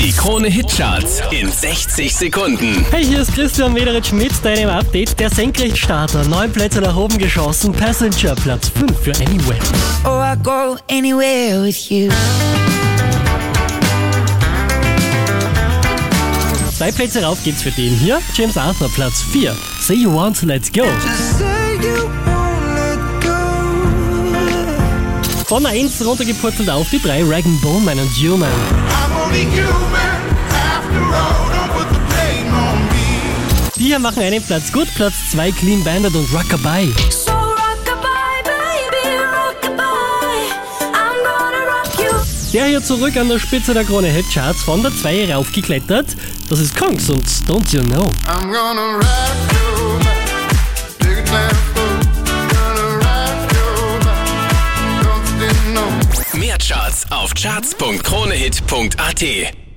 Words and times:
Die 0.00 0.12
Krone 0.12 0.48
Hitcharts 0.48 1.20
in 1.30 1.52
60 1.52 2.14
Sekunden. 2.16 2.86
Hey, 2.90 3.04
hier 3.04 3.20
ist 3.20 3.34
Christian 3.34 3.74
Mederitsch 3.74 4.12
mit 4.12 4.32
deinem 4.42 4.70
Update. 4.70 5.20
Der 5.20 5.28
Senkrechtstarter, 5.28 6.24
neun 6.24 6.50
Plätze 6.50 6.80
nach 6.80 6.96
oben 6.96 7.18
geschossen. 7.18 7.70
Passenger 7.72 8.34
Platz 8.34 8.70
5 8.70 8.98
für 8.98 9.12
Anywhere. 9.16 9.58
Oh, 10.04 10.22
I 10.22 10.42
go 10.42 10.78
anywhere 10.90 11.62
with 11.62 11.90
you. 11.90 12.08
Zwei 16.78 16.90
Plätze 16.92 17.22
rauf 17.22 17.36
geht's 17.44 17.60
für 17.60 17.70
den 17.70 17.94
hier. 17.96 18.22
James 18.34 18.56
Arthur 18.56 18.88
Platz 18.94 19.22
4. 19.32 19.54
Say 19.82 19.96
you 19.96 20.10
want, 20.10 20.40
let's 20.44 20.72
go. 20.72 20.84
Say 21.38 21.76
you 21.76 22.08
won't 22.24 22.74
let 22.74 22.98
go. 23.20 23.36
Von 25.44 25.62
der 25.64 25.72
1 25.72 26.02
runtergepurzelt 26.06 26.70
auf 26.70 26.88
die 26.88 27.02
3. 27.02 27.22
Rag 27.24 27.44
Bowman 27.60 27.98
und 27.98 28.10
Human. 28.16 28.48
Hier 33.86 33.98
machen 33.98 34.22
einen 34.22 34.42
Platz 34.42 34.70
gut. 34.72 34.88
Platz 34.94 35.14
2 35.32 35.50
Clean 35.52 35.82
Bandit 35.82 36.14
und 36.14 36.30
Rockabye. 36.32 36.92
So 37.10 37.32
rockabye, 37.32 38.42
baby, 38.44 39.16
rockabye. 39.16 40.52
I'm 40.92 41.22
gonna 41.24 41.64
rock 41.64 41.98
you. 41.98 42.12
Der 42.52 42.66
hier 42.66 42.82
zurück 42.82 43.16
an 43.16 43.28
der 43.28 43.38
Spitze 43.38 43.72
der 43.72 43.84
Krone 43.84 44.08
Hitcharts 44.08 44.62
von 44.62 44.82
der 44.82 44.94
2 44.94 45.32
raufgeklettert. 45.34 46.14
Das 46.48 46.58
ist 46.58 46.76
Kongs 46.76 47.08
und 47.08 47.26
Don't 47.48 47.72
You 47.74 47.82
Know. 47.82 48.10
I'm 48.26 48.52
gonna 48.52 48.96
rock 48.96 49.06
you? 56.34 56.38
Mehr 56.38 56.58
Charts 56.58 57.06
auf 57.10 57.32
charts.kronehit.at. 57.34 59.60